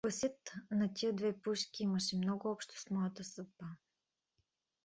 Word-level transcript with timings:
Гласът 0.05 0.51
на 0.71 0.93
тия 0.93 1.13
две 1.13 1.41
пушки 1.41 1.83
имаше 1.83 2.15
много 2.15 2.51
общо 2.51 2.79
с 2.81 2.89
моята 2.89 3.23
съдба. 3.23 3.67